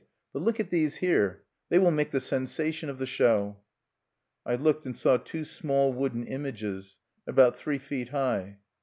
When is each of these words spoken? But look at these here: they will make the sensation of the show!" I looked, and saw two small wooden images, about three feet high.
But 0.33 0.41
look 0.41 0.59
at 0.59 0.71
these 0.71 0.95
here: 0.95 1.43
they 1.69 1.77
will 1.77 1.91
make 1.91 2.09
the 2.09 2.19
sensation 2.19 2.89
of 2.89 2.97
the 2.97 3.05
show!" 3.05 3.57
I 4.43 4.55
looked, 4.55 4.87
and 4.87 4.97
saw 4.97 5.17
two 5.17 5.45
small 5.45 5.93
wooden 5.93 6.25
images, 6.25 6.97
about 7.27 7.55
three 7.55 7.77
feet 7.77 8.09
high. 8.09 8.57